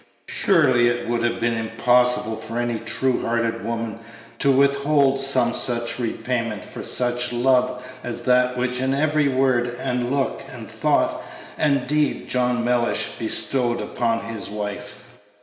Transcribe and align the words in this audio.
Surely 0.29 0.87
it 0.87 1.07
would 1.07 1.21
have 1.21 1.39
been 1.39 1.53
impossible 1.53 2.35
for 2.35 2.57
any 2.57 2.79
true 2.79 3.21
hearted 3.23 3.63
woman 3.63 3.99
to 4.39 4.51
withhold 4.51 5.19
some 5.19 5.53
such 5.53 5.99
repayment 5.99 6.65
for 6.65 6.81
such 6.81 7.31
love 7.31 7.85
as 8.03 8.23
that 8.23 8.57
which 8.57 8.79
in 8.81 8.95
every 8.95 9.27
word, 9.27 9.77
and 9.79 10.11
look, 10.11 10.41
and 10.51 10.67
thought, 10.67 11.21
and 11.55 11.85
deed 11.85 12.27
John 12.27 12.65
Mellish 12.65 13.09
bestowed 13.19 13.79
upon 13.79 14.21
his 14.21 14.49
wife. 14.49 15.03